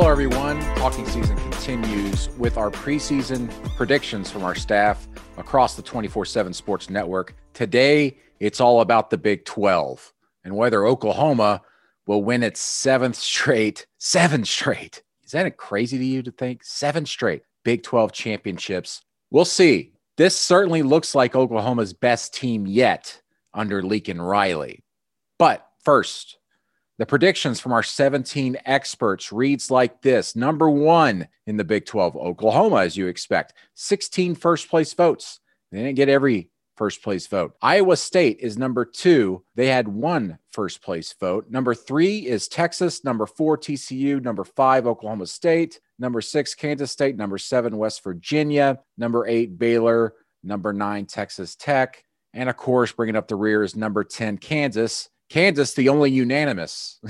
Hello, 0.00 0.10
everyone. 0.10 0.58
Talking 0.76 1.04
season 1.04 1.36
continues 1.36 2.30
with 2.38 2.56
our 2.56 2.70
preseason 2.70 3.50
predictions 3.76 4.30
from 4.30 4.42
our 4.42 4.54
staff 4.54 5.06
across 5.36 5.74
the 5.74 5.82
24 5.82 6.24
7 6.24 6.54
Sports 6.54 6.88
Network. 6.88 7.34
Today, 7.52 8.16
it's 8.38 8.62
all 8.62 8.80
about 8.80 9.10
the 9.10 9.18
Big 9.18 9.44
12 9.44 10.14
and 10.42 10.56
whether 10.56 10.86
Oklahoma 10.86 11.60
will 12.06 12.24
win 12.24 12.42
its 12.42 12.60
seventh 12.60 13.16
straight, 13.16 13.86
seven 13.98 14.42
straight. 14.42 15.02
Is 15.22 15.32
that 15.32 15.58
crazy 15.58 15.98
to 15.98 16.04
you 16.04 16.22
to 16.22 16.30
think? 16.30 16.64
Seven 16.64 17.04
straight 17.04 17.42
Big 17.62 17.82
12 17.82 18.10
championships. 18.10 19.02
We'll 19.30 19.44
see. 19.44 19.92
This 20.16 20.34
certainly 20.34 20.80
looks 20.80 21.14
like 21.14 21.36
Oklahoma's 21.36 21.92
best 21.92 22.32
team 22.32 22.66
yet 22.66 23.20
under 23.52 23.82
Lincoln 23.82 24.22
Riley. 24.22 24.82
But 25.38 25.68
first, 25.84 26.38
the 27.00 27.06
predictions 27.06 27.58
from 27.58 27.72
our 27.72 27.82
17 27.82 28.58
experts 28.66 29.32
reads 29.32 29.70
like 29.70 30.02
this. 30.02 30.36
Number 30.36 30.68
one 30.68 31.28
in 31.46 31.56
the 31.56 31.64
Big 31.64 31.86
12, 31.86 32.14
Oklahoma, 32.14 32.76
as 32.82 32.94
you 32.94 33.06
expect, 33.06 33.54
16 33.74 34.34
first 34.34 34.68
place 34.68 34.92
votes. 34.92 35.40
They 35.72 35.78
didn't 35.78 35.96
get 35.96 36.10
every 36.10 36.50
first 36.76 37.02
place 37.02 37.26
vote. 37.26 37.54
Iowa 37.62 37.96
State 37.96 38.40
is 38.40 38.58
number 38.58 38.84
two. 38.84 39.42
They 39.54 39.68
had 39.68 39.88
one 39.88 40.40
first 40.52 40.82
place 40.82 41.14
vote. 41.18 41.46
Number 41.48 41.74
three 41.74 42.18
is 42.18 42.48
Texas. 42.48 43.02
Number 43.02 43.24
four, 43.24 43.56
TCU. 43.56 44.22
Number 44.22 44.44
five, 44.44 44.86
Oklahoma 44.86 45.26
State. 45.26 45.80
Number 45.98 46.20
six, 46.20 46.54
Kansas 46.54 46.92
State. 46.92 47.16
Number 47.16 47.38
seven, 47.38 47.78
West 47.78 48.04
Virginia. 48.04 48.78
Number 48.98 49.26
eight, 49.26 49.58
Baylor. 49.58 50.12
Number 50.44 50.74
nine, 50.74 51.06
Texas 51.06 51.56
Tech. 51.56 52.04
And 52.34 52.50
of 52.50 52.58
course, 52.58 52.92
bringing 52.92 53.16
up 53.16 53.26
the 53.26 53.36
rear 53.36 53.62
is 53.62 53.74
number 53.74 54.04
10, 54.04 54.36
Kansas. 54.36 55.08
Kansas, 55.30 55.74
the 55.74 55.88
only 55.88 56.10
unanimous 56.10 57.00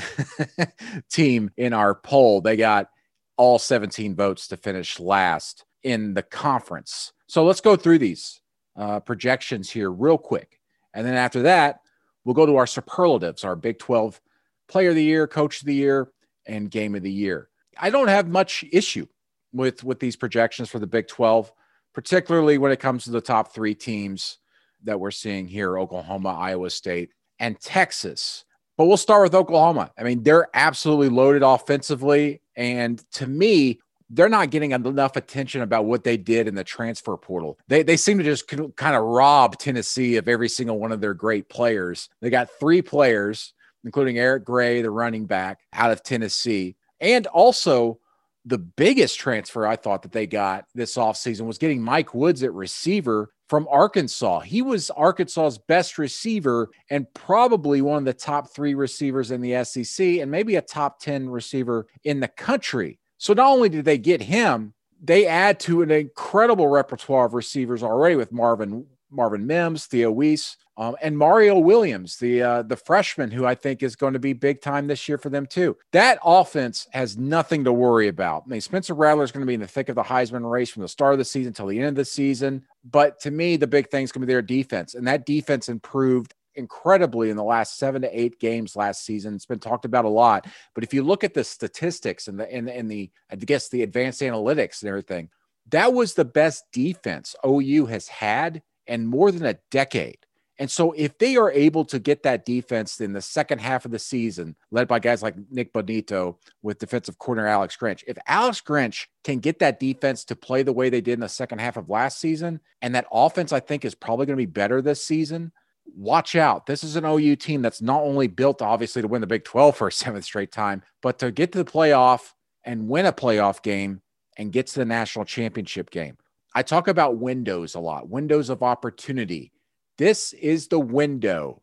team 1.11 1.51
in 1.57 1.73
our 1.73 1.95
poll. 1.95 2.43
They 2.43 2.57
got 2.57 2.91
all 3.39 3.59
17 3.59 4.15
votes 4.15 4.47
to 4.49 4.59
finish 4.59 5.01
last 5.01 5.65
in 5.83 6.13
the 6.13 6.23
conference. 6.23 7.15
So 7.27 7.45
let's 7.45 7.63
go 7.63 7.77
through 7.77 7.99
these 7.99 8.43
uh, 8.77 9.01
projections 9.01 9.71
here 9.71 9.91
real 9.91 10.19
quick. 10.19 10.61
And 10.93 11.07
then 11.07 11.15
after 11.15 11.43
that, 11.43 11.81
we'll 12.25 12.35
go 12.35 12.45
to 12.45 12.57
our 12.57 12.67
superlatives, 12.67 13.43
our 13.43 13.57
Big 13.57 13.79
12 13.79 14.21
player 14.69 14.91
of 14.91 14.97
the 14.97 15.03
year, 15.03 15.27
coach 15.27 15.61
of 15.61 15.67
the 15.67 15.75
year, 15.75 16.13
and 16.47 16.71
game 16.71 16.95
of 16.95 17.03
the 17.03 17.11
year. 17.11 17.49
I 17.79 17.89
don't 17.89 18.09
have 18.09 18.29
much 18.29 18.67
issue 18.71 19.07
with, 19.55 19.83
with 19.83 19.99
these 19.99 20.17
projections 20.17 20.69
for 20.69 20.79
the 20.79 20.87
Big 20.87 21.09
12, 21.09 21.51
particularly 21.95 22.59
when 22.59 22.71
it 22.71 22.81
comes 22.81 23.05
to 23.05 23.11
the 23.11 23.23
top 23.23 23.55
three 23.55 23.75
teams 23.75 24.39
that 24.85 25.01
we're 25.01 25.11
seeing 25.11 25.49
here 25.49 25.79
Oklahoma, 25.79 26.35
Iowa 26.35 26.69
State, 26.69 27.13
and 27.41 27.59
Texas. 27.61 28.45
But 28.79 28.87
we'll 28.87 28.97
start 28.97 29.25
with 29.25 29.35
Oklahoma. 29.35 29.91
I 29.99 30.05
mean, 30.05 30.23
they're 30.23 30.49
absolutely 30.55 31.09
loaded 31.09 31.43
offensively. 31.43 32.41
And 32.57 33.03
to 33.13 33.27
me, 33.27 33.81
they're 34.09 34.29
not 34.29 34.51
getting 34.51 34.73
enough 34.73 35.17
attention 35.17 35.63
about 35.63 35.85
what 35.85 36.05
they 36.05 36.17
did 36.17 36.49
in 36.49 36.55
the 36.55 36.65
transfer 36.65 37.17
portal. 37.17 37.59
They, 37.69 37.83
they 37.83 37.97
seem 37.97 38.19
to 38.19 38.25
just 38.25 38.47
kind 38.49 38.97
of 38.97 39.05
rob 39.05 39.59
Tennessee 39.59 40.17
of 40.17 40.29
every 40.29 40.49
single 40.49 40.79
one 40.79 40.93
of 40.93 41.01
their 41.01 41.15
great 41.15 41.49
players. 41.49 42.09
They 42.21 42.31
got 42.31 42.49
three 42.59 42.83
players, 42.83 43.53
including 43.85 44.19
Eric 44.19 44.45
Gray, 44.45 44.83
the 44.83 44.91
running 44.91 45.27
back 45.27 45.61
out 45.73 45.91
of 45.91 46.03
Tennessee. 46.03 46.77
And 47.01 47.27
also, 47.27 47.99
the 48.45 48.59
biggest 48.59 49.19
transfer 49.19 49.67
I 49.67 49.77
thought 49.77 50.03
that 50.03 50.13
they 50.13 50.27
got 50.27 50.65
this 50.75 50.97
offseason 50.97 51.43
was 51.43 51.59
getting 51.59 51.83
Mike 51.83 52.15
Woods 52.15 52.43
at 52.43 52.53
receiver 52.53 53.33
from 53.51 53.67
Arkansas. 53.69 54.39
He 54.41 54.63
was 54.63 54.93
Arkansas's 54.93 55.59
best 55.59 55.99
receiver 55.99 56.71
and 56.89 57.13
probably 57.15 57.83
one 57.83 57.99
of 57.99 58.05
the 58.05 58.13
top 58.13 58.55
three 58.55 58.75
receivers 58.75 59.33
in 59.33 59.41
the 59.41 59.65
SEC 59.65 60.07
and 60.21 60.31
maybe 60.31 60.55
a 60.55 60.63
top 60.63 61.01
10 61.01 61.29
receiver 61.29 61.89
in 62.05 62.21
the 62.21 62.29
country. 62.29 63.01
So 63.19 63.33
not 63.33 63.51
only 63.51 63.69
did 63.69 63.85
they 63.85 63.99
get 63.99 64.23
him, 64.23 64.73
they 65.03 65.27
add 65.27 65.59
to 65.61 65.83
an 65.83 65.91
incredible 65.91 66.69
repertoire 66.69 67.27
of 67.27 67.35
receivers 67.35 67.83
already 67.83 68.15
with 68.15 68.31
Marvin 68.31 68.87
Marvin 69.11 69.47
Mims, 69.47 69.87
Theo 69.87 70.11
Wease, 70.11 70.57
um, 70.81 70.97
and 71.03 71.17
Mario 71.17 71.59
Williams, 71.59 72.17
the 72.17 72.43
uh, 72.43 72.63
the 72.63 72.77
freshman 72.77 73.31
who 73.31 73.45
I 73.45 73.55
think 73.55 73.83
is 73.83 73.97
going 73.97 74.15
to 74.15 74.19
be 74.19 74.33
big 74.33 74.63
time 74.63 74.87
this 74.87 75.09
year 75.09 75.19
for 75.19 75.29
them 75.29 75.45
too. 75.45 75.77
That 75.93 76.19
offense 76.25 76.89
has 76.93 77.19
nothing 77.19 77.65
to 77.65 77.73
worry 77.73 78.09
about. 78.09 78.45
I 78.47 78.49
mean, 78.49 78.61
Spencer 78.63 78.95
Rattler 78.95 79.25
is 79.25 79.31
going 79.31 79.43
to 79.43 79.47
be 79.47 79.55
in 79.55 79.61
the 79.61 79.67
thick 79.67 79.91
of 79.91 79.97
the 79.97 80.03
Heisman 80.03 80.51
race 80.51 80.71
from 80.71 80.81
the 80.83 80.89
start 80.89 81.13
of 81.13 81.19
the 81.19 81.25
season 81.25 81.53
till 81.53 81.67
the 81.67 81.79
end 81.79 81.89
of 81.89 81.95
the 81.97 82.05
season. 82.07 82.65
But 82.83 83.21
to 83.21 83.31
me, 83.31 83.57
the 83.57 83.67
big 83.67 83.91
thing 83.91 84.05
is 84.05 84.13
going 84.13 84.23
to 84.23 84.27
be 84.27 84.33
their 84.33 84.41
defense, 84.41 84.95
and 84.95 85.07
that 85.07 85.27
defense 85.27 85.69
improved 85.69 86.35
incredibly 86.55 87.31
in 87.31 87.37
the 87.37 87.45
last 87.45 87.79
seven 87.79 88.03
to 88.03 88.19
eight 88.19 88.41
games 88.41 88.75
last 88.75 89.05
season. 89.05 89.35
It's 89.35 89.47
been 89.47 89.59
talked 89.59 89.85
about 89.85 90.07
a 90.07 90.09
lot, 90.09 90.47
but 90.75 90.83
if 90.83 90.95
you 90.95 91.03
look 91.03 91.25
at 91.25 91.35
the 91.35 91.45
statistics 91.45 92.27
and 92.27 92.41
the 92.41 92.51
and, 92.51 92.71
and 92.71 92.91
the 92.91 93.11
I 93.31 93.37
guess 93.37 93.69
the 93.69 93.83
advanced 93.83 94.23
analytics 94.23 94.81
and 94.81 94.89
everything, 94.89 95.29
that 95.71 95.93
was 95.93 96.15
the 96.15 96.25
best 96.25 96.65
defense 96.73 97.37
OU 97.45 97.85
has 97.87 98.09
had 98.09 98.63
in 98.91 99.07
more 99.07 99.31
than 99.33 99.47
a 99.47 99.59
decade. 99.71 100.19
And 100.59 100.71
so, 100.71 100.93
if 100.93 101.17
they 101.17 101.37
are 101.37 101.51
able 101.51 101.87
to 101.87 101.99
get 101.99 102.23
that 102.25 102.45
defense 102.45 103.01
in 103.01 103.15
the 103.15 103.23
second 103.23 103.61
half 103.61 103.87
of 103.87 103.93
the 103.93 103.99
season, 103.99 104.57
led 104.71 104.89
by 104.89 104.99
guys 104.99 105.23
like 105.23 105.35
Nik 105.51 105.73
Bonitto 105.73 106.37
with 106.61 106.79
defensive 106.79 107.17
corner 107.17 107.47
Alex 107.47 107.79
Grinch, 107.81 108.05
if 108.07 108.19
Alex 108.27 108.61
Grinch 108.61 109.07
can 109.25 109.39
get 109.39 109.61
that 109.61 109.81
defense 109.81 110.23
to 110.27 110.37
play 110.37 110.63
the 110.63 110.75
way 110.75 110.91
they 110.91 111.01
did 111.01 111.15
in 111.15 111.21
the 111.21 111.31
second 111.31 111.61
half 111.61 111.79
of 111.79 111.89
last 111.89 112.21
season, 112.21 112.61
and 112.83 112.95
that 112.95 113.07
offense, 113.11 113.55
I 113.55 113.61
think, 113.61 113.87
is 113.87 113.95
probably 113.95 114.27
going 114.27 114.37
to 114.37 114.47
be 114.47 114.53
better 114.53 114.83
this 114.83 115.03
season, 115.03 115.51
watch 115.97 116.37
out. 116.37 116.67
This 116.67 116.85
is 116.85 116.95
an 116.95 117.07
OU 117.07 117.37
team 117.37 117.63
that's 117.63 117.81
not 117.81 118.03
only 118.03 118.27
built, 118.27 118.61
obviously, 118.61 119.01
to 119.01 119.09
win 119.09 119.23
the 119.23 119.27
Big 119.27 119.45
12 119.45 119.77
for 119.77 119.89
a 119.89 119.93
seventh 119.93 120.27
straight 120.27 120.53
time, 120.53 120.83
but 121.01 121.19
to 121.21 121.33
get 121.33 121.53
to 121.53 121.59
the 121.65 121.71
playoff 121.71 122.33
and 122.65 122.87
win 122.87 123.07
a 123.07 123.13
playoff 123.15 123.63
game 123.63 124.03
and 124.37 124.53
get 124.53 124.67
to 124.67 124.79
the 124.79 124.85
national 124.85 125.25
championship 125.25 125.91
game. 125.91 126.19
I 126.55 126.63
talk 126.63 126.89
about 126.89 127.19
windows 127.19 127.75
a 127.75 127.81
lot, 127.81 128.09
windows 128.09 128.51
of 128.51 128.63
opportunity 128.63 129.53
this 130.01 130.33
is 130.33 130.69
the 130.69 130.81
window 130.81 131.61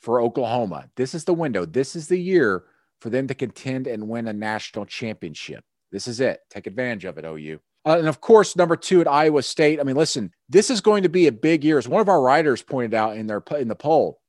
for 0.00 0.20
Oklahoma. 0.20 0.90
This 0.96 1.14
is 1.14 1.22
the 1.22 1.32
window. 1.32 1.64
This 1.64 1.94
is 1.94 2.08
the 2.08 2.18
year 2.18 2.64
for 3.00 3.10
them 3.10 3.28
to 3.28 3.34
contend 3.36 3.86
and 3.86 4.08
win 4.08 4.26
a 4.26 4.32
national 4.32 4.86
championship. 4.86 5.62
This 5.92 6.08
is 6.08 6.18
it. 6.18 6.40
Take 6.50 6.66
advantage 6.66 7.04
of 7.04 7.16
it, 7.16 7.24
OU. 7.24 7.60
Uh, 7.86 7.96
and 7.96 8.08
of 8.08 8.20
course, 8.20 8.56
number 8.56 8.74
two 8.74 9.00
at 9.00 9.06
Iowa 9.06 9.44
State. 9.44 9.78
I 9.78 9.84
mean, 9.84 9.94
listen, 9.94 10.32
this 10.48 10.68
is 10.68 10.80
going 10.80 11.04
to 11.04 11.08
be 11.08 11.28
a 11.28 11.32
big 11.32 11.62
year. 11.62 11.78
As 11.78 11.86
one 11.86 12.00
of 12.00 12.08
our 12.08 12.20
writers 12.20 12.60
pointed 12.60 12.92
out 12.92 13.16
in 13.16 13.28
their 13.28 13.44
in 13.56 13.68
the 13.68 13.76
poll, 13.76 14.20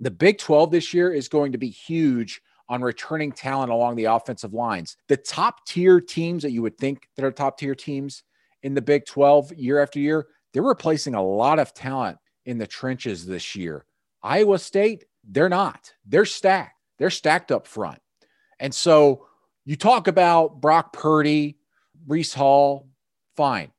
the 0.00 0.10
Big 0.10 0.38
12 0.38 0.70
this 0.70 0.94
year 0.94 1.12
is 1.12 1.28
going 1.28 1.52
to 1.52 1.58
be 1.58 1.68
huge 1.68 2.40
on 2.70 2.80
returning 2.80 3.32
talent 3.32 3.70
along 3.70 3.96
the 3.96 4.06
offensive 4.06 4.54
lines. 4.54 4.96
The 5.08 5.18
top 5.18 5.66
tier 5.66 6.00
teams 6.00 6.42
that 6.42 6.52
you 6.52 6.62
would 6.62 6.78
think 6.78 7.06
that 7.16 7.24
are 7.26 7.30
top 7.30 7.58
tier 7.58 7.74
teams 7.74 8.22
in 8.62 8.74
the 8.74 8.82
Big 8.82 9.06
12 9.06 9.52
year 9.54 9.80
after 9.80 9.98
year, 9.98 10.26
they're 10.52 10.62
replacing 10.62 11.14
a 11.14 11.22
lot 11.22 11.58
of 11.58 11.74
talent 11.74 12.18
in 12.44 12.58
the 12.58 12.66
trenches 12.66 13.26
this 13.26 13.54
year. 13.54 13.84
Iowa 14.22 14.58
State, 14.58 15.04
they're 15.24 15.48
not. 15.48 15.92
They're 16.06 16.24
stacked. 16.24 16.78
They're 16.98 17.10
stacked 17.10 17.50
up 17.50 17.66
front. 17.66 18.00
And 18.60 18.74
so 18.74 19.26
you 19.64 19.76
talk 19.76 20.08
about 20.08 20.60
Brock 20.60 20.92
Purdy, 20.92 21.58
Breece 22.06 22.34
Hall, 22.34 22.88
fine. 23.36 23.72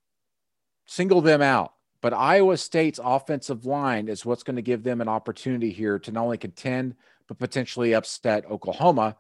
Single 0.85 1.21
them 1.21 1.41
out. 1.41 1.73
But 2.01 2.13
Iowa 2.13 2.57
State's 2.57 3.00
offensive 3.01 3.65
line 3.65 4.09
is 4.09 4.25
what's 4.25 4.44
going 4.44 4.57
to 4.57 4.61
give 4.61 4.83
them 4.83 5.00
an 5.00 5.07
opportunity 5.07 5.71
here 5.71 6.00
to 6.00 6.11
not 6.11 6.23
only 6.23 6.38
contend, 6.38 6.95
but 7.29 7.39
potentially 7.39 7.94
upset 7.94 8.45
Oklahoma. 8.51 9.15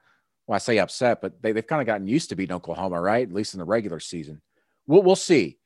Well, 0.47 0.55
I 0.57 0.59
say 0.59 0.79
upset, 0.79 1.21
but 1.21 1.41
they, 1.41 1.53
have 1.53 1.67
kind 1.67 1.81
of 1.81 1.85
gotten 1.85 2.07
used 2.07 2.29
to 2.29 2.35
beating 2.35 2.55
Oklahoma, 2.55 2.99
right? 2.99 3.25
At 3.25 3.33
least 3.33 3.53
in 3.53 3.59
the 3.59 3.65
regular 3.65 4.01
season. 4.01 4.41
We'll, 4.87 5.03
we'll 5.03 5.15
see. 5.15 5.57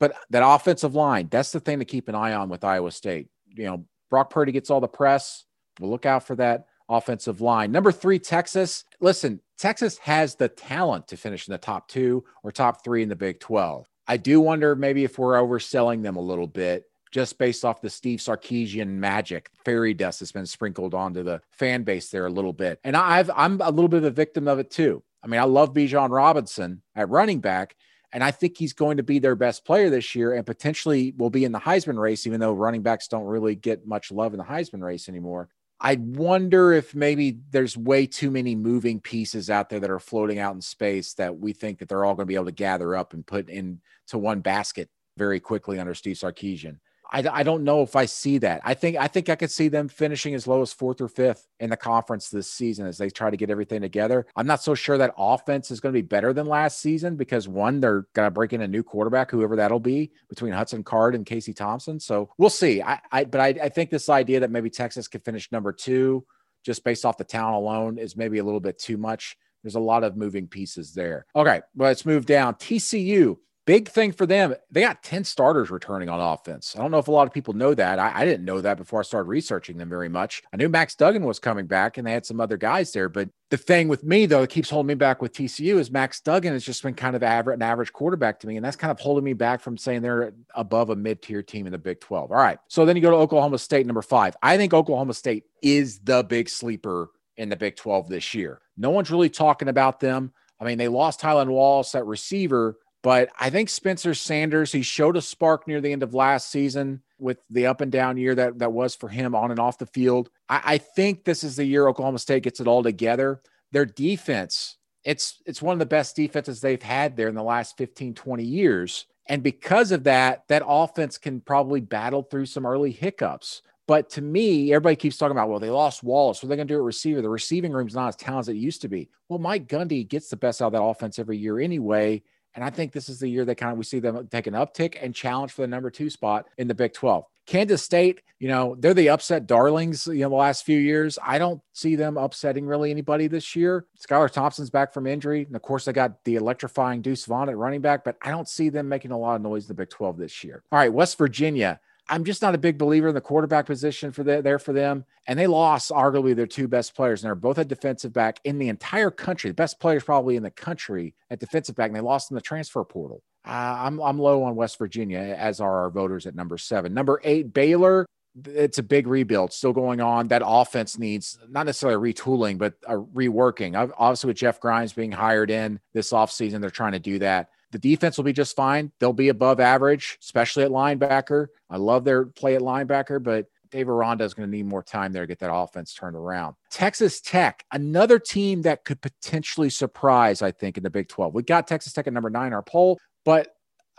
But 0.00 0.14
that 0.30 0.46
offensive 0.46 0.94
line, 0.94 1.28
that's 1.30 1.52
the 1.52 1.60
thing 1.60 1.80
to 1.80 1.84
keep 1.84 2.08
an 2.08 2.14
eye 2.14 2.34
on 2.34 2.48
with 2.48 2.64
Iowa 2.64 2.90
State. 2.90 3.28
You 3.54 3.64
know, 3.64 3.84
Brock 4.10 4.30
Purdy 4.30 4.52
gets 4.52 4.70
all 4.70 4.80
the 4.80 4.88
press. 4.88 5.44
We'll 5.80 5.90
look 5.90 6.06
out 6.06 6.26
for 6.26 6.36
that 6.36 6.66
offensive 6.88 7.40
line. 7.40 7.72
Number 7.72 7.92
three, 7.92 8.18
Texas. 8.18 8.84
Listen, 9.00 9.40
Texas 9.58 9.98
has 9.98 10.36
the 10.36 10.48
talent 10.48 11.08
to 11.08 11.16
finish 11.16 11.48
in 11.48 11.52
the 11.52 11.58
top 11.58 11.88
two 11.88 12.24
or 12.42 12.52
top 12.52 12.84
three 12.84 13.02
in 13.02 13.08
the 13.08 13.16
Big 13.16 13.40
12. 13.40 13.86
I 14.06 14.16
do 14.16 14.40
wonder 14.40 14.74
maybe 14.74 15.04
if 15.04 15.18
we're 15.18 15.34
overselling 15.34 16.02
them 16.02 16.16
a 16.16 16.20
little 16.20 16.46
bit 16.46 16.84
just 17.10 17.38
based 17.38 17.64
off 17.64 17.80
the 17.80 17.90
Steve 17.90 18.20
Sarkisian 18.20 18.88
magic, 18.88 19.50
fairy 19.64 19.94
dust 19.94 20.20
that's 20.20 20.32
been 20.32 20.46
sprinkled 20.46 20.94
onto 20.94 21.22
the 21.22 21.40
fan 21.50 21.82
base 21.82 22.10
there 22.10 22.26
a 22.26 22.30
little 22.30 22.52
bit. 22.52 22.78
And 22.84 22.96
I've 22.96 23.30
I'm 23.34 23.60
a 23.60 23.70
little 23.70 23.88
bit 23.88 23.98
of 23.98 24.04
a 24.04 24.10
victim 24.10 24.48
of 24.48 24.58
it 24.58 24.70
too. 24.70 25.02
I 25.22 25.26
mean, 25.26 25.40
I 25.40 25.44
love 25.44 25.74
Bijan 25.74 26.10
Robinson 26.10 26.82
at 26.94 27.08
running 27.08 27.40
back, 27.40 27.76
and 28.12 28.24
I 28.24 28.30
think 28.30 28.56
he's 28.56 28.72
going 28.72 28.96
to 28.96 29.02
be 29.02 29.18
their 29.18 29.34
best 29.34 29.64
player 29.64 29.90
this 29.90 30.14
year 30.14 30.34
and 30.34 30.46
potentially 30.46 31.14
will 31.16 31.30
be 31.30 31.44
in 31.44 31.52
the 31.52 31.60
Heisman 31.60 31.98
race, 31.98 32.26
even 32.26 32.40
though 32.40 32.52
running 32.52 32.82
backs 32.82 33.08
don't 33.08 33.24
really 33.24 33.54
get 33.54 33.86
much 33.86 34.10
love 34.10 34.32
in 34.32 34.38
the 34.38 34.44
Heisman 34.44 34.82
race 34.82 35.08
anymore. 35.08 35.48
I 35.80 35.96
wonder 35.96 36.72
if 36.72 36.94
maybe 36.94 37.38
there's 37.50 37.76
way 37.76 38.06
too 38.06 38.30
many 38.30 38.56
moving 38.56 39.00
pieces 39.00 39.48
out 39.48 39.68
there 39.68 39.78
that 39.78 39.90
are 39.90 40.00
floating 40.00 40.38
out 40.38 40.54
in 40.54 40.60
space 40.60 41.14
that 41.14 41.38
we 41.38 41.52
think 41.52 41.78
that 41.78 41.88
they're 41.88 42.04
all 42.04 42.14
going 42.14 42.24
to 42.24 42.28
be 42.28 42.34
able 42.34 42.46
to 42.46 42.52
gather 42.52 42.96
up 42.96 43.12
and 43.12 43.24
put 43.24 43.48
into 43.48 43.78
one 44.12 44.40
basket 44.40 44.88
very 45.16 45.38
quickly 45.38 45.78
under 45.78 45.94
Steve 45.94 46.16
Sarkisian. 46.16 46.78
I, 47.10 47.24
I 47.32 47.42
don't 47.42 47.64
know 47.64 47.82
if 47.82 47.96
I 47.96 48.04
see 48.04 48.38
that. 48.38 48.60
I 48.64 48.74
think 48.74 48.96
I 48.96 49.08
think 49.08 49.28
I 49.28 49.36
could 49.36 49.50
see 49.50 49.68
them 49.68 49.88
finishing 49.88 50.34
as 50.34 50.46
low 50.46 50.60
as 50.60 50.72
fourth 50.72 51.00
or 51.00 51.08
fifth 51.08 51.46
in 51.58 51.70
the 51.70 51.76
conference 51.76 52.28
this 52.28 52.52
season 52.52 52.86
as 52.86 52.98
they 52.98 53.08
try 53.08 53.30
to 53.30 53.36
get 53.36 53.50
everything 53.50 53.80
together. 53.80 54.26
I'm 54.36 54.46
not 54.46 54.62
so 54.62 54.74
sure 54.74 54.98
that 54.98 55.14
offense 55.16 55.70
is 55.70 55.80
going 55.80 55.94
to 55.94 55.98
be 55.98 56.06
better 56.06 56.32
than 56.32 56.46
last 56.46 56.80
season 56.80 57.16
because 57.16 57.48
one, 57.48 57.80
they're 57.80 58.06
going 58.12 58.26
to 58.26 58.30
break 58.30 58.52
in 58.52 58.60
a 58.60 58.68
new 58.68 58.82
quarterback, 58.82 59.30
whoever 59.30 59.56
that'll 59.56 59.80
be, 59.80 60.12
between 60.28 60.52
Hudson 60.52 60.84
Card 60.84 61.14
and 61.14 61.24
Casey 61.24 61.54
Thompson. 61.54 61.98
So 61.98 62.30
we'll 62.36 62.50
see. 62.50 62.82
I, 62.82 63.00
I 63.10 63.24
but 63.24 63.40
I, 63.40 63.48
I 63.62 63.68
think 63.70 63.90
this 63.90 64.08
idea 64.08 64.40
that 64.40 64.50
maybe 64.50 64.70
Texas 64.70 65.08
could 65.08 65.24
finish 65.24 65.50
number 65.50 65.72
two 65.72 66.26
just 66.64 66.84
based 66.84 67.06
off 67.06 67.16
the 67.16 67.24
town 67.24 67.54
alone 67.54 67.98
is 67.98 68.16
maybe 68.16 68.38
a 68.38 68.44
little 68.44 68.60
bit 68.60 68.78
too 68.78 68.98
much. 68.98 69.36
There's 69.62 69.76
a 69.76 69.80
lot 69.80 70.04
of 70.04 70.16
moving 70.16 70.46
pieces 70.46 70.92
there. 70.92 71.26
Okay, 71.34 71.62
let's 71.76 72.06
move 72.06 72.26
down. 72.26 72.54
TCU 72.54 73.38
big 73.68 73.86
thing 73.86 74.12
for 74.12 74.24
them. 74.24 74.54
They 74.70 74.80
got 74.80 75.02
10 75.02 75.24
starters 75.24 75.70
returning 75.70 76.08
on 76.08 76.20
offense. 76.20 76.74
I 76.74 76.80
don't 76.80 76.90
know 76.90 76.98
if 76.98 77.08
a 77.08 77.12
lot 77.12 77.26
of 77.26 77.34
people 77.34 77.52
know 77.52 77.74
that. 77.74 77.98
I, 77.98 78.20
I, 78.20 78.24
didn't 78.24 78.46
know 78.46 78.62
that 78.62 78.78
before 78.78 79.00
I 79.00 79.02
started 79.02 79.28
researching 79.28 79.76
them 79.76 79.90
very 79.90 80.08
much. 80.08 80.42
I 80.54 80.56
knew 80.56 80.70
Max 80.70 80.94
Duggan 80.94 81.22
was 81.22 81.38
coming 81.38 81.66
back 81.66 81.98
and 81.98 82.06
they 82.06 82.12
had 82.12 82.24
some 82.24 82.40
other 82.40 82.56
guys 82.56 82.92
there. 82.92 83.10
But 83.10 83.28
the 83.50 83.58
thing 83.58 83.88
with 83.88 84.02
me, 84.02 84.24
though, 84.24 84.40
that 84.40 84.48
keeps 84.48 84.70
holding 84.70 84.86
me 84.86 84.94
back 84.94 85.20
with 85.20 85.34
TCU 85.34 85.78
is 85.78 85.90
Max 85.90 86.18
Duggan 86.22 86.54
has 86.54 86.64
just 86.64 86.82
been 86.82 86.94
kind 86.94 87.14
of 87.14 87.22
average, 87.22 87.56
an 87.56 87.62
average 87.62 87.92
quarterback 87.92 88.40
to 88.40 88.46
me. 88.46 88.56
And 88.56 88.64
that's 88.64 88.74
kind 88.74 88.90
of 88.90 88.98
holding 88.98 89.22
me 89.24 89.34
back 89.34 89.60
from 89.60 89.76
saying 89.76 90.00
they're 90.00 90.32
above 90.54 90.88
a 90.88 90.96
mid 90.96 91.20
tier 91.20 91.42
team 91.42 91.66
in 91.66 91.72
the 91.72 91.78
Big 91.78 92.00
12. 92.00 92.30
All 92.30 92.38
right. 92.38 92.58
So 92.68 92.86
then 92.86 92.96
you 92.96 93.02
go 93.02 93.10
to 93.10 93.16
Oklahoma 93.18 93.58
State, 93.58 93.84
number 93.84 94.00
five. 94.00 94.34
I 94.42 94.56
think 94.56 94.72
Oklahoma 94.72 95.12
State 95.12 95.44
is 95.60 95.98
the 95.98 96.24
big 96.24 96.48
sleeper 96.48 97.10
in 97.36 97.50
the 97.50 97.56
Big 97.56 97.76
12 97.76 98.08
this 98.08 98.32
year. 98.32 98.62
No 98.78 98.88
one's 98.88 99.10
really 99.10 99.28
talking 99.28 99.68
about 99.68 100.00
them. 100.00 100.32
I 100.58 100.64
mean, 100.64 100.78
they 100.78 100.88
lost 100.88 101.20
Tylan 101.20 101.48
Wallace 101.48 101.94
at 101.94 102.06
receiver, 102.06 102.78
but 103.02 103.30
I 103.38 103.50
think 103.50 103.68
Spencer 103.68 104.14
Sanders, 104.14 104.72
he 104.72 104.82
showed 104.82 105.16
a 105.16 105.22
spark 105.22 105.68
near 105.68 105.80
the 105.80 105.92
end 105.92 106.02
of 106.02 106.14
last 106.14 106.50
season 106.50 107.02
with 107.18 107.38
the 107.50 107.66
up 107.66 107.80
and 107.80 107.92
down 107.92 108.16
year 108.16 108.34
that, 108.34 108.58
that 108.58 108.72
was 108.72 108.94
for 108.94 109.08
him 109.08 109.34
on 109.34 109.50
and 109.50 109.60
off 109.60 109.78
the 109.78 109.86
field. 109.86 110.30
I, 110.48 110.62
I 110.64 110.78
think 110.78 111.24
this 111.24 111.44
is 111.44 111.56
the 111.56 111.64
year 111.64 111.88
Oklahoma 111.88 112.18
State 112.18 112.42
gets 112.42 112.60
it 112.60 112.66
all 112.66 112.82
together. 112.82 113.40
Their 113.70 113.86
defense, 113.86 114.76
it's 115.04 115.40
it's 115.46 115.62
one 115.62 115.74
of 115.74 115.78
the 115.78 115.86
best 115.86 116.16
defenses 116.16 116.60
they've 116.60 116.82
had 116.82 117.16
there 117.16 117.28
in 117.28 117.34
the 117.34 117.42
last 117.42 117.76
15, 117.76 118.14
20 118.14 118.44
years. 118.44 119.06
And 119.26 119.42
because 119.42 119.92
of 119.92 120.04
that, 120.04 120.44
that 120.48 120.62
offense 120.66 121.18
can 121.18 121.40
probably 121.40 121.80
battle 121.80 122.22
through 122.22 122.46
some 122.46 122.66
early 122.66 122.90
hiccups. 122.90 123.62
But 123.86 124.10
to 124.10 124.22
me, 124.22 124.72
everybody 124.72 124.96
keeps 124.96 125.16
talking 125.16 125.32
about, 125.32 125.48
well, 125.48 125.58
they 125.58 125.70
lost 125.70 126.02
Wallace. 126.02 126.42
What 126.42 126.46
are 126.46 126.48
they 126.48 126.56
going 126.56 126.68
to 126.68 126.74
do 126.74 126.78
at 126.78 126.84
receiver? 126.84 127.22
The 127.22 127.28
receiving 127.28 127.72
room's 127.72 127.94
not 127.94 128.08
as 128.08 128.16
talented 128.16 128.54
as 128.54 128.58
it 128.58 128.60
used 128.60 128.82
to 128.82 128.88
be. 128.88 129.08
Well, 129.28 129.38
Mike 129.38 129.66
Gundy 129.66 130.06
gets 130.06 130.28
the 130.28 130.36
best 130.36 130.60
out 130.60 130.66
of 130.66 130.72
that 130.72 130.82
offense 130.82 131.18
every 131.18 131.38
year 131.38 131.58
anyway. 131.58 132.22
And 132.54 132.64
I 132.64 132.70
think 132.70 132.92
this 132.92 133.08
is 133.08 133.20
the 133.20 133.28
year 133.28 133.44
that 133.44 133.56
kind 133.56 133.72
of 133.72 133.78
we 133.78 133.84
see 133.84 134.00
them 134.00 134.26
take 134.30 134.46
an 134.46 134.54
uptick 134.54 134.96
and 135.00 135.14
challenge 135.14 135.52
for 135.52 135.62
the 135.62 135.68
number 135.68 135.90
two 135.90 136.10
spot 136.10 136.46
in 136.56 136.68
the 136.68 136.74
Big 136.74 136.92
12. 136.92 137.24
Kansas 137.46 137.82
State, 137.82 138.20
you 138.40 138.48
know, 138.48 138.76
they're 138.78 138.92
the 138.92 139.08
upset 139.08 139.46
darlings, 139.46 140.06
you 140.06 140.20
know, 140.20 140.28
the 140.28 140.34
last 140.34 140.66
few 140.66 140.78
years. 140.78 141.18
I 141.24 141.38
don't 141.38 141.62
see 141.72 141.96
them 141.96 142.18
upsetting 142.18 142.66
really 142.66 142.90
anybody 142.90 143.26
this 143.26 143.56
year. 143.56 143.86
Skylar 143.98 144.30
Thompson's 144.30 144.68
back 144.68 144.92
from 144.92 145.06
injury. 145.06 145.44
And 145.44 145.56
of 145.56 145.62
course, 145.62 145.86
they 145.86 145.92
got 145.92 146.22
the 146.24 146.36
electrifying 146.36 147.00
Deuce 147.00 147.24
Vaughn 147.24 147.48
at 147.48 147.56
running 147.56 147.80
back, 147.80 148.04
but 148.04 148.16
I 148.20 148.30
don't 148.30 148.48
see 148.48 148.68
them 148.68 148.86
making 148.88 149.12
a 149.12 149.18
lot 149.18 149.36
of 149.36 149.42
noise 149.42 149.64
in 149.64 149.68
the 149.68 149.74
Big 149.74 149.88
12 149.88 150.18
this 150.18 150.44
year. 150.44 150.62
All 150.70 150.78
right, 150.78 150.92
West 150.92 151.16
Virginia. 151.16 151.80
I'm 152.08 152.24
just 152.24 152.42
not 152.42 152.54
a 152.54 152.58
big 152.58 152.78
believer 152.78 153.08
in 153.08 153.14
the 153.14 153.20
quarterback 153.20 153.66
position 153.66 154.12
for 154.12 154.22
the, 154.22 154.40
there 154.40 154.58
for 154.58 154.72
them. 154.72 155.04
And 155.26 155.38
they 155.38 155.46
lost 155.46 155.90
arguably 155.90 156.34
their 156.34 156.46
two 156.46 156.68
best 156.68 156.94
players, 156.94 157.22
and 157.22 157.28
they're 157.28 157.34
both 157.34 157.58
at 157.58 157.68
defensive 157.68 158.12
back 158.12 158.40
in 158.44 158.58
the 158.58 158.68
entire 158.68 159.10
country. 159.10 159.50
The 159.50 159.54
best 159.54 159.78
players 159.78 160.04
probably 160.04 160.36
in 160.36 160.42
the 160.42 160.50
country 160.50 161.14
at 161.30 161.40
defensive 161.40 161.76
back, 161.76 161.88
and 161.88 161.96
they 161.96 162.00
lost 162.00 162.30
in 162.30 162.34
the 162.34 162.40
transfer 162.40 162.82
portal. 162.84 163.22
Uh, 163.44 163.76
I'm 163.78 164.00
I'm 164.00 164.18
low 164.18 164.42
on 164.42 164.56
West 164.56 164.78
Virginia, 164.78 165.18
as 165.18 165.60
are 165.60 165.82
our 165.82 165.90
voters 165.90 166.26
at 166.26 166.34
number 166.34 166.58
seven. 166.58 166.94
Number 166.94 167.20
eight, 167.24 167.52
Baylor. 167.52 168.06
It's 168.44 168.78
a 168.78 168.84
big 168.84 169.08
rebuild 169.08 169.52
still 169.52 169.72
going 169.72 170.00
on. 170.00 170.28
That 170.28 170.42
offense 170.44 170.96
needs 170.96 171.38
not 171.48 171.66
necessarily 171.66 172.12
retooling, 172.12 172.56
but 172.58 172.74
a 172.86 172.94
reworking. 172.94 173.74
Obviously, 173.98 174.28
with 174.28 174.36
Jeff 174.36 174.60
Grimes 174.60 174.92
being 174.92 175.10
hired 175.10 175.50
in 175.50 175.80
this 175.92 176.12
offseason, 176.12 176.60
they're 176.60 176.70
trying 176.70 176.92
to 176.92 177.00
do 177.00 177.18
that. 177.18 177.48
The 177.70 177.78
defense 177.78 178.16
will 178.16 178.24
be 178.24 178.32
just 178.32 178.56
fine. 178.56 178.92
They'll 178.98 179.12
be 179.12 179.28
above 179.28 179.60
average, 179.60 180.18
especially 180.22 180.64
at 180.64 180.70
linebacker. 180.70 181.48
I 181.68 181.76
love 181.76 182.04
their 182.04 182.26
play 182.26 182.54
at 182.54 182.62
linebacker, 182.62 183.22
but 183.22 183.46
Dave 183.70 183.88
Aranda 183.88 184.24
is 184.24 184.34
going 184.34 184.50
to 184.50 184.56
need 184.56 184.66
more 184.66 184.82
time 184.82 185.12
there 185.12 185.22
to 185.22 185.26
get 185.26 185.40
that 185.40 185.52
offense 185.52 185.92
turned 185.92 186.16
around. 186.16 186.56
Texas 186.70 187.20
Tech, 187.20 187.64
another 187.72 188.18
team 188.18 188.62
that 188.62 188.84
could 188.84 189.00
potentially 189.00 189.70
surprise, 189.70 190.40
I 190.40 190.50
think, 190.50 190.76
in 190.76 190.82
the 190.82 190.90
Big 190.90 191.08
12. 191.08 191.34
We 191.34 191.42
got 191.42 191.66
Texas 191.66 191.92
Tech 191.92 192.06
at 192.06 192.12
number 192.12 192.30
nine, 192.30 192.52
our 192.52 192.62
poll, 192.62 192.98
but 193.24 193.48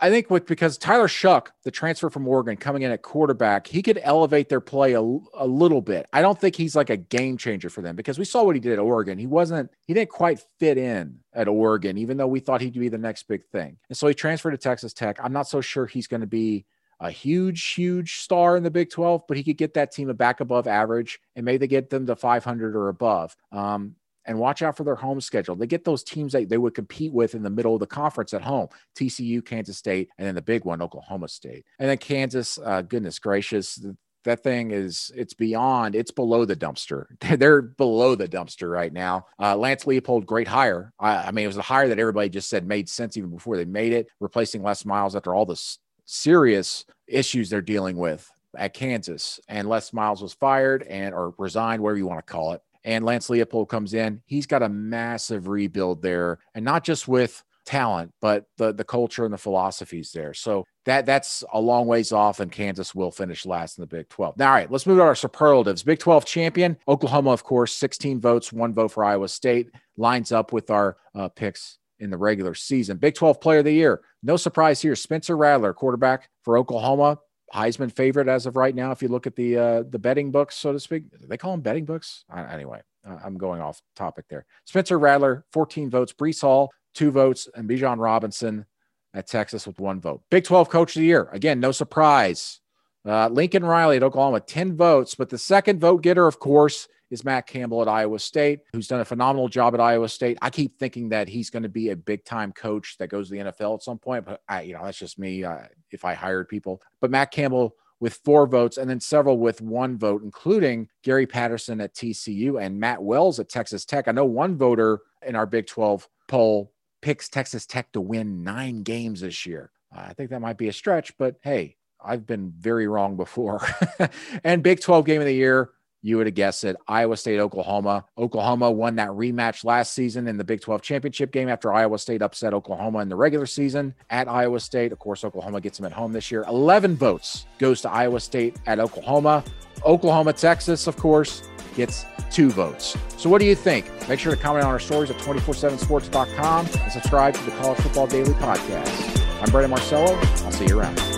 I 0.02 0.08
think 0.08 0.30
with 0.30 0.46
because 0.46 0.78
Tyler 0.78 1.08
Shough, 1.08 1.48
the 1.62 1.70
transfer 1.70 2.08
from 2.08 2.26
Oregon, 2.26 2.56
coming 2.56 2.82
in 2.82 2.90
at 2.90 3.02
quarterback, 3.02 3.66
he 3.66 3.82
could 3.82 4.00
elevate 4.02 4.48
their 4.48 4.60
play 4.60 4.94
a, 4.94 5.00
a 5.00 5.46
little 5.46 5.82
bit. 5.82 6.06
I 6.12 6.22
don't 6.22 6.38
think 6.38 6.56
he's 6.56 6.74
like 6.74 6.88
a 6.88 6.96
game 6.96 7.36
changer 7.36 7.68
for 7.68 7.82
them 7.82 7.96
because 7.96 8.18
we 8.18 8.24
saw 8.24 8.42
what 8.42 8.56
he 8.56 8.60
did 8.60 8.72
at 8.72 8.78
Oregon. 8.78 9.18
He 9.18 9.26
wasn't, 9.26 9.70
he 9.86 9.92
didn't 9.92 10.10
quite 10.10 10.42
fit 10.58 10.78
in 10.78 11.20
at 11.34 11.48
Oregon, 11.48 11.98
even 11.98 12.16
though 12.16 12.26
we 12.26 12.40
thought 12.40 12.62
he'd 12.62 12.72
be 12.72 12.88
the 12.88 12.96
next 12.98 13.24
big 13.28 13.44
thing. 13.52 13.76
And 13.88 13.96
so 13.96 14.08
he 14.08 14.14
transferred 14.14 14.52
to 14.52 14.58
Texas 14.58 14.94
Tech. 14.94 15.18
I'm 15.22 15.34
not 15.34 15.48
so 15.48 15.60
sure 15.60 15.86
he's 15.86 16.06
going 16.06 16.22
to 16.22 16.26
be 16.26 16.64
a 16.98 17.10
huge, 17.10 17.72
huge 17.72 18.20
star 18.20 18.56
in 18.56 18.62
the 18.62 18.70
Big 18.70 18.90
12, 18.90 19.22
but 19.26 19.36
he 19.36 19.42
could 19.42 19.56
get 19.56 19.74
that 19.74 19.92
team 19.92 20.12
back 20.14 20.40
above 20.40 20.66
average 20.66 21.18
and 21.34 21.44
maybe 21.44 21.58
they 21.58 21.66
get 21.66 21.90
them 21.90 22.06
to 22.06 22.16
500 22.16 22.76
or 22.76 22.88
above. 22.88 23.36
Um, 23.52 23.96
and 24.26 24.38
watch 24.38 24.62
out 24.62 24.76
for 24.76 24.84
their 24.84 24.94
home 24.94 25.20
schedule. 25.20 25.56
They 25.56 25.66
get 25.66 25.84
those 25.84 26.02
teams 26.02 26.32
that 26.32 26.48
they 26.48 26.58
would 26.58 26.74
compete 26.74 27.12
with 27.12 27.34
in 27.34 27.42
the 27.42 27.50
middle 27.50 27.74
of 27.74 27.80
the 27.80 27.86
conference 27.86 28.34
at 28.34 28.42
home 28.42 28.68
TCU, 28.96 29.44
Kansas 29.44 29.78
State, 29.78 30.10
and 30.18 30.26
then 30.26 30.34
the 30.34 30.42
big 30.42 30.64
one, 30.64 30.82
Oklahoma 30.82 31.28
State. 31.28 31.64
And 31.78 31.88
then 31.88 31.98
Kansas, 31.98 32.58
uh, 32.64 32.82
goodness 32.82 33.18
gracious, 33.18 33.80
that 34.24 34.42
thing 34.42 34.70
is 34.70 35.10
it's 35.14 35.34
beyond 35.34 35.94
it's 35.94 36.10
below 36.10 36.44
the 36.44 36.56
dumpster. 36.56 37.06
They're 37.38 37.62
below 37.62 38.14
the 38.14 38.28
dumpster 38.28 38.70
right 38.70 38.92
now. 38.92 39.26
Uh, 39.38 39.56
Lance 39.56 39.84
Leipold 39.84 40.26
great 40.26 40.48
hire. 40.48 40.92
I, 40.98 41.16
I, 41.16 41.30
mean 41.30 41.44
it 41.44 41.48
was 41.48 41.56
a 41.56 41.62
hire 41.62 41.88
that 41.88 41.98
everybody 41.98 42.28
just 42.28 42.48
said 42.48 42.66
made 42.66 42.88
sense 42.88 43.16
even 43.16 43.30
before 43.30 43.56
they 43.56 43.64
made 43.64 43.92
it 43.92 44.08
replacing 44.20 44.62
les 44.62 44.84
miles 44.84 45.16
after 45.16 45.34
all 45.34 45.46
the 45.46 45.52
s- 45.52 45.78
serious 46.04 46.84
issues 47.06 47.50
they're 47.50 47.62
dealing 47.62 47.96
with 47.96 48.30
at 48.56 48.74
kansas. 48.74 49.40
And 49.48 49.68
les 49.68 49.92
miles 49.92 50.22
was 50.22 50.34
fired 50.34 50.82
and 50.82 51.14
or 51.14 51.34
resigned 51.38 51.82
whatever 51.82 51.98
you 51.98 52.06
want 52.06 52.24
to 52.26 52.32
call 52.32 52.52
it 52.52 52.62
and 52.84 53.04
Lance 53.04 53.28
Leipold 53.28 53.68
comes 53.68 53.94
in. 53.94 54.22
He's 54.26 54.46
got 54.46 54.62
a 54.62 54.68
massive 54.68 55.48
rebuild 55.48 56.02
there, 56.02 56.38
and 56.54 56.64
not 56.64 56.84
just 56.84 57.08
with 57.08 57.42
talent, 57.66 58.12
but 58.20 58.46
the 58.56 58.72
the 58.72 58.84
culture 58.84 59.24
and 59.24 59.32
the 59.32 59.38
philosophies 59.38 60.12
there. 60.12 60.34
So 60.34 60.64
that 60.86 61.06
that's 61.06 61.44
a 61.52 61.60
long 61.60 61.86
ways 61.86 62.12
off, 62.12 62.40
and 62.40 62.50
Kansas 62.50 62.94
will 62.94 63.10
finish 63.10 63.46
last 63.46 63.78
in 63.78 63.82
the 63.82 63.86
Big 63.86 64.08
12. 64.08 64.36
Now, 64.36 64.48
all 64.48 64.54
right, 64.54 64.70
let's 64.70 64.86
move 64.86 64.98
to 64.98 65.02
our 65.02 65.14
superlatives. 65.14 65.82
Big 65.82 65.98
12 65.98 66.24
champion, 66.24 66.76
Oklahoma, 66.88 67.30
of 67.30 67.44
course, 67.44 67.72
16 67.74 68.20
votes, 68.20 68.52
one 68.52 68.74
vote 68.74 68.92
for 68.92 69.04
Iowa 69.04 69.28
State, 69.28 69.70
lines 69.96 70.32
up 70.32 70.52
with 70.52 70.70
our 70.70 70.96
uh, 71.14 71.28
picks 71.28 71.78
in 71.98 72.10
the 72.10 72.16
regular 72.16 72.54
season. 72.54 72.96
Big 72.96 73.14
12 73.14 73.40
player 73.40 73.58
of 73.58 73.66
the 73.66 73.72
year, 73.72 74.00
no 74.22 74.36
surprise 74.36 74.80
here. 74.80 74.96
Spencer 74.96 75.36
Rattler, 75.36 75.74
quarterback 75.74 76.28
for 76.42 76.58
Oklahoma, 76.58 77.18
Heisman 77.54 77.92
favorite 77.92 78.28
as 78.28 78.46
of 78.46 78.56
right 78.56 78.74
now. 78.74 78.92
If 78.92 79.02
you 79.02 79.08
look 79.08 79.26
at 79.26 79.36
the 79.36 79.56
uh, 79.56 79.82
the 79.88 79.98
betting 79.98 80.30
books, 80.30 80.56
so 80.56 80.72
to 80.72 80.80
speak, 80.80 81.04
they 81.26 81.36
call 81.36 81.52
them 81.52 81.60
betting 81.60 81.84
books. 81.84 82.24
anyway, 82.32 82.80
I'm 83.04 83.36
going 83.36 83.60
off 83.60 83.80
topic 83.96 84.26
there. 84.28 84.46
Spencer 84.66 84.98
Rattler, 84.98 85.44
14 85.52 85.90
votes. 85.90 86.12
Breece 86.12 86.40
Hall, 86.42 86.70
two 86.94 87.10
votes, 87.10 87.48
and 87.54 87.68
Bijan 87.68 87.98
Robinson 87.98 88.66
at 89.14 89.26
Texas 89.26 89.66
with 89.66 89.80
one 89.80 90.00
vote. 90.00 90.22
Big 90.30 90.44
12 90.44 90.68
Coach 90.68 90.96
of 90.96 91.00
the 91.00 91.06
Year. 91.06 91.28
Again, 91.32 91.60
no 91.60 91.72
surprise. 91.72 92.60
Uh, 93.06 93.28
Lincoln 93.28 93.64
Riley 93.64 93.96
at 93.96 94.02
Oklahoma, 94.02 94.40
10 94.40 94.76
votes, 94.76 95.14
but 95.14 95.30
the 95.30 95.38
second 95.38 95.80
vote 95.80 96.02
getter, 96.02 96.26
of 96.26 96.38
course, 96.38 96.88
is 97.10 97.24
Matt 97.24 97.46
Campbell 97.46 97.82
at 97.82 97.88
Iowa 97.88 98.18
State, 98.18 98.60
who's 98.72 98.86
done 98.86 99.00
a 99.00 99.04
phenomenal 99.04 99.48
job 99.48 99.74
at 99.74 99.80
Iowa 99.80 100.08
State. 100.08 100.38
I 100.42 100.50
keep 100.50 100.78
thinking 100.78 101.08
that 101.08 101.28
he's 101.28 101.50
going 101.50 101.64
to 101.64 101.68
be 101.68 101.90
a 101.90 101.96
big 101.96 102.24
time 102.24 102.52
coach 102.52 102.96
that 102.98 103.08
goes 103.08 103.28
to 103.28 103.34
the 103.34 103.50
NFL 103.50 103.74
at 103.74 103.82
some 103.82 103.98
point, 103.98 104.24
but 104.24 104.42
I, 104.48 104.62
you 104.62 104.74
know, 104.74 104.84
that's 104.84 104.98
just 104.98 105.18
me. 105.18 105.44
Uh, 105.44 105.62
if 105.90 106.04
I 106.04 106.14
hired 106.14 106.48
people, 106.48 106.80
but 107.00 107.10
Matt 107.10 107.32
Campbell 107.32 107.74
with 107.98 108.14
four 108.24 108.46
votes 108.46 108.78
and 108.78 108.88
then 108.88 109.00
several 109.00 109.38
with 109.38 109.60
one 109.60 109.98
vote, 109.98 110.22
including 110.22 110.88
Gary 111.02 111.26
Patterson 111.26 111.80
at 111.80 111.94
TCU 111.94 112.60
and 112.60 112.80
Matt 112.80 113.02
Wells 113.02 113.38
at 113.38 113.48
Texas 113.48 113.84
Tech. 113.84 114.08
I 114.08 114.12
know 114.12 114.24
one 114.24 114.56
voter 114.56 115.00
in 115.26 115.36
our 115.36 115.46
Big 115.46 115.66
12 115.66 116.08
poll 116.26 116.72
picks 117.02 117.28
Texas 117.28 117.66
Tech 117.66 117.92
to 117.92 118.00
win 118.00 118.42
nine 118.42 118.82
games 118.82 119.20
this 119.20 119.44
year. 119.44 119.70
Uh, 119.94 120.04
I 120.08 120.12
think 120.14 120.30
that 120.30 120.40
might 120.40 120.58
be 120.58 120.68
a 120.68 120.72
stretch, 120.72 121.16
but 121.18 121.36
hey, 121.42 121.76
I've 122.04 122.26
been 122.26 122.52
very 122.58 122.88
wrong 122.88 123.16
before. 123.16 123.60
and 124.44 124.62
Big 124.62 124.80
12 124.80 125.04
game 125.04 125.20
of 125.20 125.26
the 125.26 125.34
year, 125.34 125.70
you 126.02 126.16
would 126.16 126.26
have 126.26 126.34
guessed 126.34 126.64
it. 126.64 126.76
Iowa 126.88 127.16
State, 127.16 127.40
Oklahoma. 127.40 128.06
Oklahoma 128.16 128.70
won 128.70 128.96
that 128.96 129.10
rematch 129.10 129.64
last 129.64 129.92
season 129.92 130.26
in 130.28 130.38
the 130.38 130.44
Big 130.44 130.60
12 130.62 130.80
championship 130.80 131.30
game 131.30 131.48
after 131.48 131.72
Iowa 131.72 131.98
State 131.98 132.22
upset 132.22 132.54
Oklahoma 132.54 133.00
in 133.00 133.08
the 133.08 133.16
regular 133.16 133.46
season 133.46 133.94
at 134.08 134.28
Iowa 134.28 134.60
State. 134.60 134.92
Of 134.92 134.98
course, 134.98 135.24
Oklahoma 135.24 135.60
gets 135.60 135.78
them 135.78 135.86
at 135.86 135.92
home 135.92 136.12
this 136.12 136.30
year. 136.30 136.44
11 136.48 136.96
votes 136.96 137.46
goes 137.58 137.82
to 137.82 137.90
Iowa 137.90 138.20
State 138.20 138.56
at 138.66 138.80
Oklahoma. 138.80 139.44
Oklahoma, 139.84 140.32
Texas, 140.32 140.86
of 140.86 140.96
course, 140.96 141.42
gets 141.76 142.04
two 142.30 142.50
votes. 142.50 142.96
So, 143.16 143.28
what 143.28 143.40
do 143.40 143.46
you 143.46 143.54
think? 143.54 143.86
Make 144.08 144.20
sure 144.20 144.34
to 144.34 144.40
comment 144.40 144.64
on 144.64 144.70
our 144.70 144.78
stories 144.78 145.10
at 145.10 145.16
247sports.com 145.18 146.66
and 146.66 146.92
subscribe 146.92 147.34
to 147.34 147.42
the 147.44 147.50
College 147.52 147.78
Football 147.80 148.06
Daily 148.06 148.32
Podcast. 148.34 149.42
I'm 149.42 149.50
Brandon 149.50 149.70
Marcello. 149.70 150.16
I'll 150.16 150.52
see 150.52 150.66
you 150.66 150.78
around. 150.78 151.09